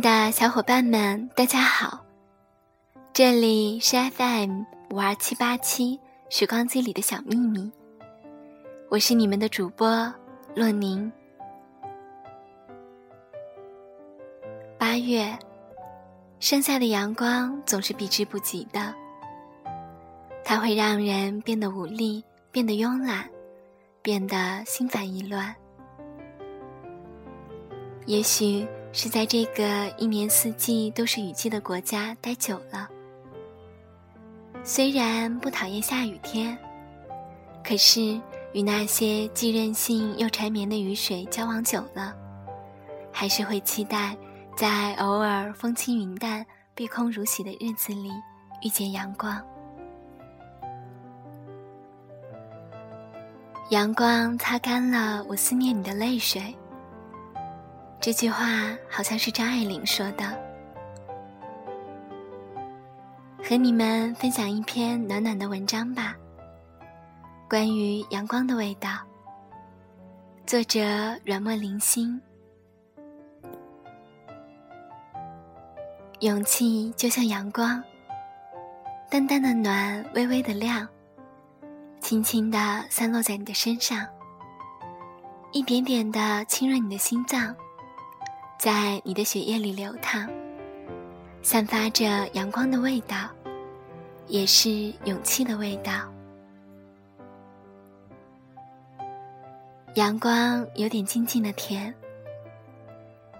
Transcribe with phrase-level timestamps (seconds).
[0.00, 2.02] 的小伙伴们，大家好，
[3.12, 7.70] 这里是 FM 五二七八七时光机里的小秘密，
[8.88, 10.10] 我是你们的主播
[10.54, 11.12] 洛宁。
[14.78, 15.38] 八月，
[16.38, 18.94] 盛夏的阳光总是避之不及的，
[20.42, 23.28] 它会让人变得无力，变得慵懒，
[24.00, 25.54] 变得心烦意乱。
[28.06, 32.88] 也许是在这个一年四季都是雨季的国家待久了，
[34.64, 36.58] 虽然不讨厌下雨天，
[37.64, 38.20] 可是
[38.52, 42.14] 与那些既任性又缠绵的雨水交往久了，
[43.12, 44.16] 还是会期待。
[44.56, 48.10] 在偶尔风轻云淡、碧空如洗的日子里，
[48.62, 49.40] 遇见阳光。
[53.70, 56.54] 阳光擦干了我思念你的泪水。
[58.00, 58.46] 这句话
[58.88, 60.24] 好像是张爱玲说的。
[63.44, 66.16] 和你们分享一篇暖暖的文章吧，
[67.48, 68.90] 关于阳光的味道。
[70.46, 70.80] 作者：
[71.26, 72.18] 软墨零星。
[76.20, 77.82] 勇气就像阳光，
[79.10, 80.88] 淡淡的暖，微微的亮，
[82.00, 84.06] 轻轻地散落在你的身上，
[85.52, 87.54] 一点点的浸润你的心脏，
[88.60, 90.28] 在你的血液里流淌，
[91.40, 93.30] 散发着阳光的味道，
[94.26, 95.92] 也是勇气的味道。
[99.94, 101.94] 阳光有点静静的甜，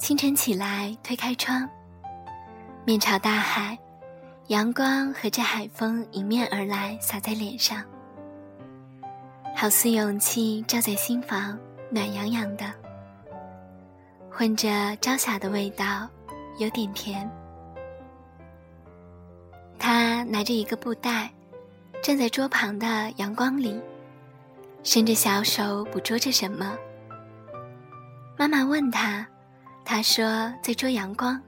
[0.00, 1.68] 清晨起来推开窗。
[2.84, 3.78] 面朝大海，
[4.48, 7.84] 阳光和着海风迎面而来，洒在脸上，
[9.54, 11.56] 好似勇气照在心房，
[11.88, 12.64] 暖洋洋的，
[14.36, 14.68] 混着
[15.00, 16.08] 朝霞的味道，
[16.58, 17.30] 有点甜。
[19.78, 21.32] 他拿着一个布袋，
[22.02, 23.80] 站在桌旁的阳光里，
[24.82, 26.76] 伸着小手捕捉着什么。
[28.36, 29.24] 妈妈问他，
[29.84, 31.40] 他说在捉阳光。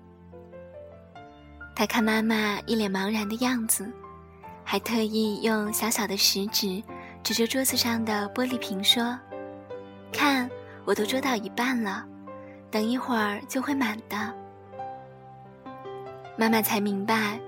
[1.75, 3.91] 他看妈妈一脸茫然的样子，
[4.63, 6.81] 还特意用小小的食指
[7.25, 9.19] 指着桌子上的玻璃瓶说
[10.13, 10.49] ：“看，
[10.85, 12.07] 我都捉到一半了，
[12.77, 14.35] 等一会儿就会满的。”
[16.37, 17.41] 妈妈才明白，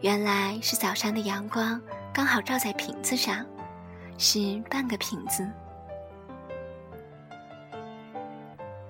[0.00, 1.78] 原来是早上的阳光
[2.14, 3.44] 刚好照在瓶子上，
[4.16, 5.46] 是半个瓶子。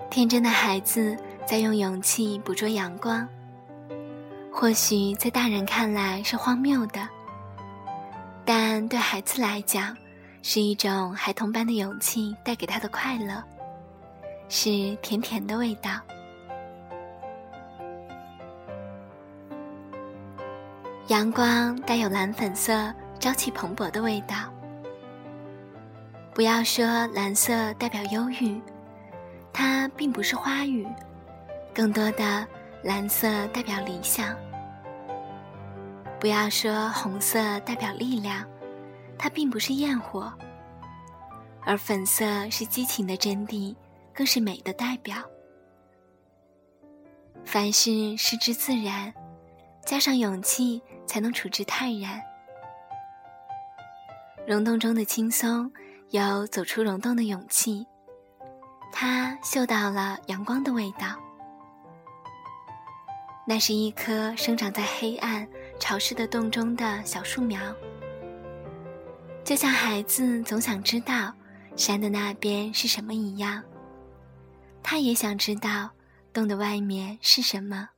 [0.09, 3.27] 天真的孩子在用勇气捕捉阳光。
[4.49, 7.05] 或许在大人看来是荒谬的，
[8.45, 9.93] 但对孩子来讲，
[10.41, 13.43] 是一种孩童般的勇气带给他的快乐，
[14.53, 15.91] 是甜甜的味道。
[21.07, 24.35] 阳光带有蓝粉色、朝气蓬勃的味道。
[26.33, 28.61] 不要说蓝色代表忧郁，
[29.53, 30.85] 它并不是花语，
[31.73, 32.45] 更多的。
[32.83, 34.35] 蓝色代表理想，
[36.19, 38.43] 不要说红色代表力量，
[39.19, 40.23] 它并不是焰火；
[41.63, 43.75] 而粉色是激情的真谛，
[44.13, 45.17] 更是美的代表。
[47.43, 49.13] 凡事失之自然，
[49.85, 52.21] 加上勇气，才能处之泰然。
[54.47, 55.71] 溶洞中的轻松，
[56.09, 57.85] 有走出溶洞的勇气。
[58.91, 61.15] 他嗅到了阳光的味道。
[63.47, 65.47] 那是一棵生长在黑暗
[65.79, 67.59] 潮湿的洞中的小树苗，
[69.43, 71.33] 就像孩子总想知道
[71.75, 73.63] 山的那边是什么一样，
[74.83, 75.89] 他也想知道
[76.33, 77.89] 洞的外面是什么。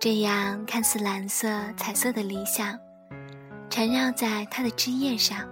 [0.00, 2.78] 这样看似蓝色、彩色的理想，
[3.70, 5.48] 缠绕在它的枝叶上。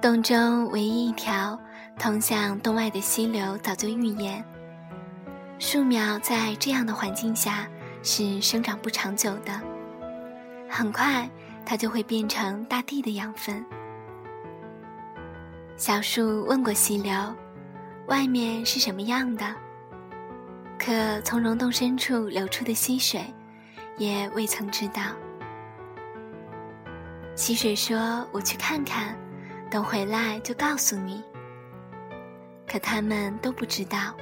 [0.00, 1.58] 洞中唯一一条。
[2.00, 4.44] 通向洞外的溪流早就预言，
[5.58, 7.68] 树苗在这样的环境下
[8.04, 9.60] 是生长不长久的，
[10.70, 11.28] 很快
[11.66, 13.66] 它就会变成大地的养分。
[15.78, 17.14] 小树问过溪流，
[18.08, 19.46] 外面是什么样的？
[20.76, 23.24] 可从溶洞深处流出的溪水，
[23.96, 25.02] 也未曾知道。
[27.36, 29.16] 溪水说：“我去看看，
[29.70, 31.22] 等回来就告诉你。”
[32.66, 34.12] 可他们都不知道，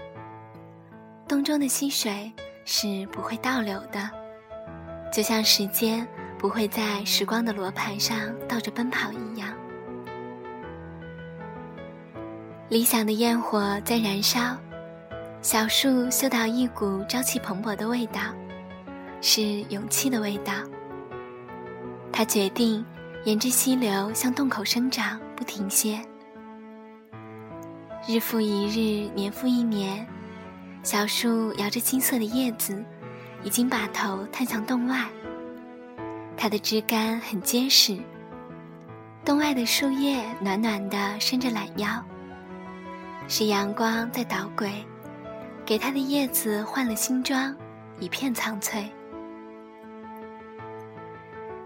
[1.27, 2.31] 洞中的溪水
[2.67, 4.11] 是不会倒流的，
[5.11, 6.07] 就像时间
[6.39, 9.49] 不会在时光的罗盘上倒着奔跑一样。
[12.69, 14.57] 理想的焰火在燃烧，
[15.41, 18.21] 小树嗅到一股朝气蓬勃的味道，
[19.21, 20.53] 是勇气的味道。
[22.13, 22.85] 他决定
[23.25, 26.01] 沿着溪流向洞口生长，不停歇。
[28.05, 30.05] 日复一日，年复一年，
[30.83, 32.85] 小树摇着金色的叶子，
[33.45, 35.07] 已经把头探向洞外。
[36.37, 37.97] 它的枝干很结实，
[39.25, 42.05] 洞外的树叶暖暖的，伸着懒腰。
[43.29, 44.73] 是阳光在捣鬼，
[45.65, 47.55] 给它的叶子换了新装，
[47.99, 48.89] 一片苍翠。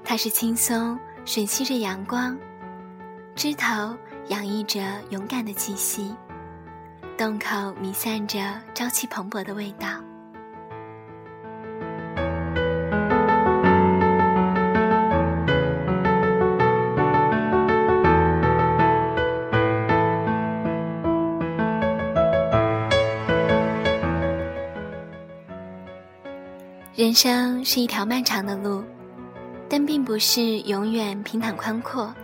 [0.03, 2.37] 它是青松吮吸着阳光，
[3.35, 3.95] 枝头
[4.29, 4.81] 洋溢着
[5.11, 6.15] 勇敢的气息，
[7.19, 8.39] 洞口弥散着
[8.75, 9.87] 朝气蓬勃的味道。
[27.01, 28.85] 人生是一条漫长的路，
[29.71, 32.15] 但并不是永远平坦宽阔。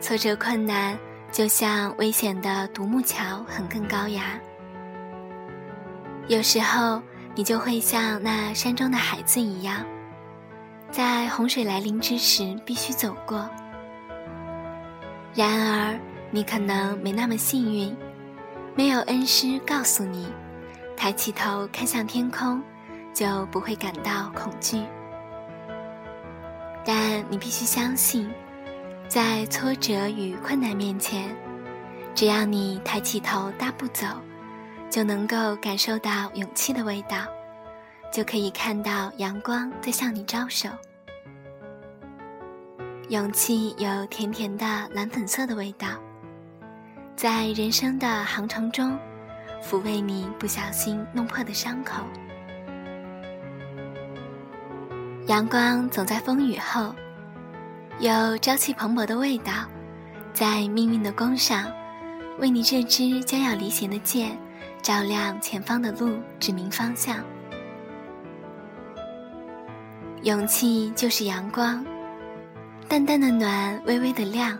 [0.00, 0.96] 挫折困难
[1.32, 4.22] 就像危险的独木桥，横亘高崖。
[6.28, 7.02] 有时候
[7.34, 9.84] 你就会像那山中的孩子一样，
[10.92, 13.50] 在洪水来临之时必须走过。
[15.34, 15.98] 然而
[16.30, 17.96] 你可能没那么幸运，
[18.76, 20.28] 没有恩师告诉你，
[20.96, 22.62] 抬起头看向天空。
[23.12, 24.82] 就不会感到恐惧，
[26.84, 28.32] 但你必须相信，
[29.08, 31.34] 在挫折与困难面前，
[32.14, 34.06] 只要你抬起头大步走，
[34.88, 37.18] 就能够感受到勇气的味道，
[38.12, 40.68] 就可以看到阳光在向你招手。
[43.08, 45.88] 勇气有甜甜的蓝粉色的味道，
[47.16, 48.96] 在人生的航程中，
[49.60, 52.04] 抚慰你不小心弄破的伤口。
[55.30, 56.92] 阳光总在风雨后，
[58.00, 59.52] 有朝气蓬勃的味道，
[60.34, 61.70] 在命运的弓上，
[62.40, 64.36] 为你这支将要离弦的箭，
[64.82, 67.18] 照亮前方的路，指明方向。
[70.22, 71.86] 勇气就是阳光，
[72.88, 74.58] 淡淡的暖，微微的亮，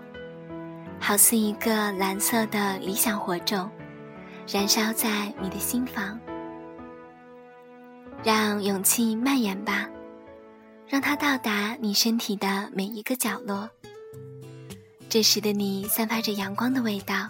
[1.01, 3.69] 好似一个蓝色的理想火种，
[4.47, 6.17] 燃烧在你的心房。
[8.23, 9.89] 让勇气蔓延吧。
[10.91, 13.71] 让它到达你身体的每一个角落。
[15.09, 17.29] 这时的你散发着阳光的味道，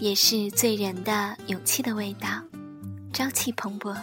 [0.00, 2.28] 也是醉人的勇气的味道，
[3.12, 3.94] 朝气蓬勃。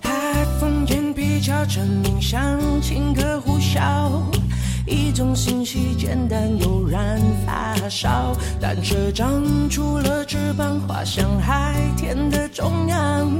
[0.00, 4.41] 海风间比较着鸣，像情歌呼啸。
[4.86, 13.30] 一种信息简单又燃发烧，但却长出了翅膀，滑向海天的中央，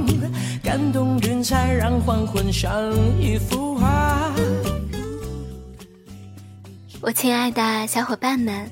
[0.63, 2.71] 感动云彩，让黄昏像
[3.19, 4.31] 一幅画。
[7.01, 8.69] 我亲爱的小伙伴们，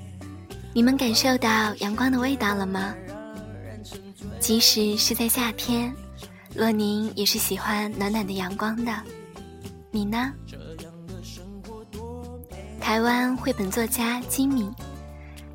[0.73, 2.95] 你们感受到阳光的味道了吗？
[4.39, 5.93] 即使是在夏天，
[6.55, 8.93] 洛宁也是喜欢暖暖的阳光的。
[9.91, 10.31] 你呢？
[12.81, 14.73] 台湾绘本作家金敏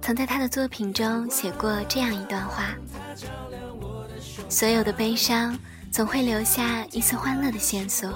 [0.00, 2.74] 曾在他的作品中写过这样一段话：
[4.48, 5.58] 所有的悲伤
[5.90, 8.10] 总会留下一丝欢乐的线索，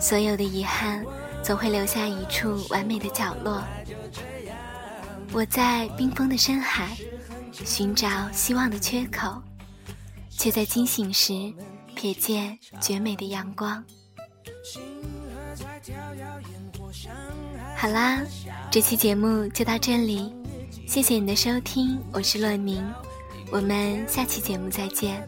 [0.00, 1.04] 所有的遗憾
[1.42, 3.62] 总会留下一处完美的角落。
[5.32, 6.96] 我在冰封的深海
[7.52, 9.42] 寻找希望的缺口，
[10.30, 11.32] 却在惊醒时
[11.96, 13.84] 瞥见绝美的阳光。
[17.76, 18.20] 好啦，
[18.70, 20.32] 这期节目就到这里，
[20.86, 22.84] 谢谢你的收听，我是洛宁，
[23.50, 25.26] 我们下期节目再见。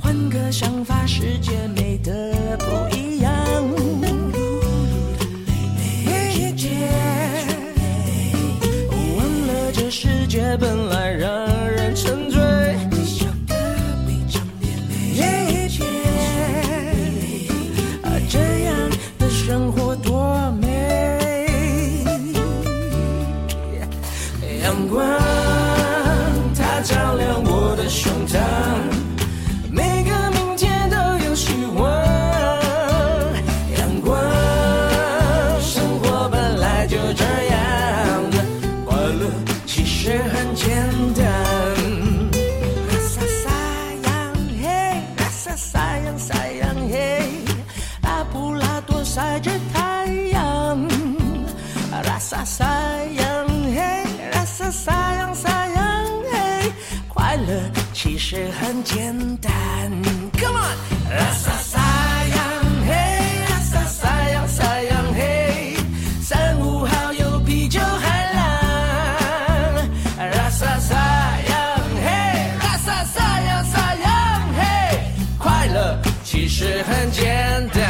[0.00, 3.32] 换个想法，世界美得不一样。
[9.16, 11.51] 忘了，这世界本来让
[49.72, 50.78] 太阳
[52.04, 56.72] ，rasa sayang hey，rasa sayang sayang hey，
[57.08, 59.52] 快乐其实很简单。
[60.38, 65.76] Come on，rasa sayang hey，rasa sayang sayang hey，
[66.22, 68.40] 三五好友啤酒海浪
[70.18, 74.96] ，rasa sayang hey，rasa sayang sayang hey，
[75.38, 77.82] 快乐其实很简单。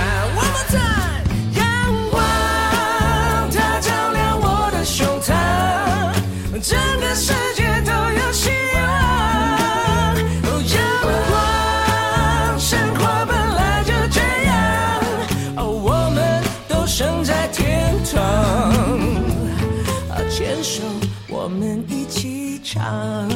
[22.75, 23.29] 唱，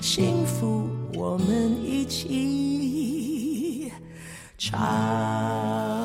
[0.00, 3.90] 幸福我们一起
[4.56, 5.99] 唱。